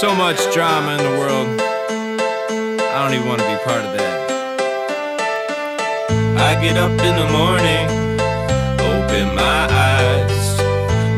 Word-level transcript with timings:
so 0.00 0.14
much 0.14 0.40
drama 0.54 0.96
in 0.96 1.02
the 1.04 1.18
world. 1.20 1.60
I 1.60 3.04
don't 3.04 3.12
even 3.12 3.28
want 3.28 3.38
to 3.42 3.46
be 3.46 3.58
part 3.68 3.84
of 3.84 3.92
that. 3.92 4.16
I 6.40 6.56
get 6.56 6.78
up 6.78 6.90
in 7.04 7.14
the 7.20 7.28
morning, 7.28 7.84
open 8.80 9.36
my 9.36 9.68
eyes, 9.68 10.56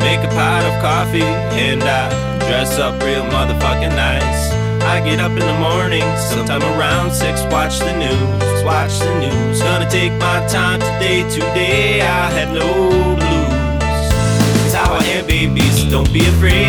make 0.03 0.19
a 0.27 0.31
pot 0.35 0.67
of 0.67 0.75
coffee, 0.83 1.23
and 1.23 1.81
I 1.81 2.11
dress 2.41 2.81
up 2.81 3.01
real 3.05 3.23
motherfucking 3.31 3.95
nice. 3.95 4.51
I 4.83 5.01
get 5.05 5.21
up 5.21 5.31
in 5.31 5.47
the 5.47 5.59
morning, 5.61 6.03
sometime 6.19 6.63
around 6.75 7.13
six, 7.13 7.43
watch 7.55 7.79
the 7.79 7.95
news, 7.97 8.65
watch 8.65 8.99
the 8.99 9.15
news. 9.21 9.63
Gonna 9.63 9.89
take 9.89 10.11
my 10.15 10.45
time 10.49 10.81
today, 10.81 11.23
today 11.31 12.01
I 12.01 12.31
have 12.33 12.53
no 12.53 12.91
blues. 13.15 13.63
It's 14.67 14.75
how 14.75 14.95
I 14.95 15.05
am, 15.05 15.25
baby, 15.29 15.61
so 15.71 15.89
don't 15.89 16.13
be 16.13 16.27
afraid, 16.27 16.62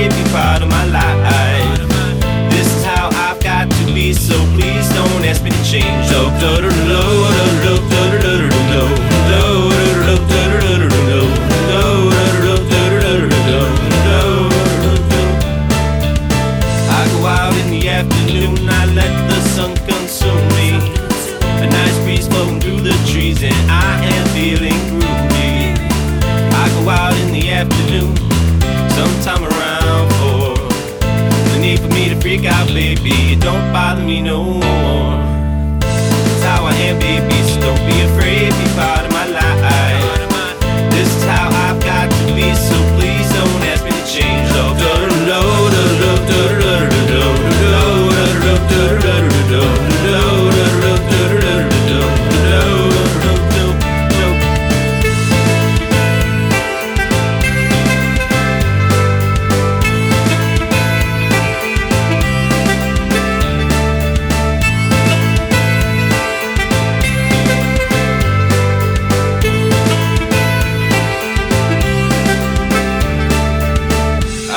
freak 32.23 32.45
out, 32.45 32.67
baby. 32.70 33.34
It 33.34 33.42
don't 33.42 33.73
bother 33.73 34.02
me 34.02 34.22
no 34.22 34.44
more. 34.44 35.23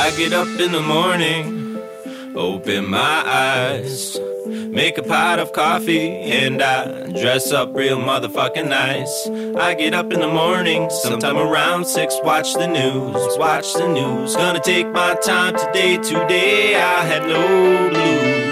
I 0.07 0.11
get 0.17 0.33
up 0.33 0.47
in 0.61 0.71
the 0.71 0.81
morning, 0.81 1.77
open 2.37 2.89
my 2.89 3.25
eyes, 3.27 4.17
make 4.47 4.99
a 4.99 5.03
pot 5.03 5.41
of 5.41 5.53
coffee, 5.53 6.11
and 6.11 6.63
I 6.63 7.11
dress 7.11 7.51
up 7.51 7.75
real 7.75 7.99
motherfucking 7.99 8.69
nice. 8.69 9.29
I 9.57 9.75
get 9.75 9.95
up 9.95 10.13
in 10.13 10.21
the 10.21 10.29
morning, 10.29 10.89
sometime 10.91 11.37
around 11.37 11.87
six, 11.87 12.17
watch 12.23 12.55
the 12.55 12.69
news, 12.69 13.37
watch 13.37 13.75
the 13.75 13.89
news. 13.89 14.37
Gonna 14.37 14.61
take 14.61 14.87
my 14.93 15.17
time 15.17 15.57
today, 15.57 15.97
today 15.97 16.77
I 16.77 17.05
have 17.07 17.27
no 17.27 17.91
blues. 17.91 18.46